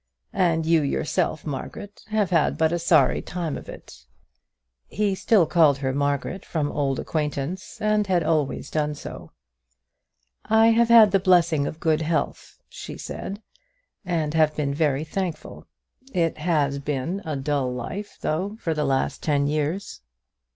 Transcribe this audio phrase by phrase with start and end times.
[0.33, 4.05] "And you yourself, Margaret, have had but a sorry time of it."
[4.87, 9.29] He still called her Margaret from old acquaintance, and had always done so.
[10.43, 13.43] "I have had the blessing of good health," she said,
[14.03, 15.67] "and have been very thankful.
[16.11, 20.01] It has been a dull life, though, for the last ten years."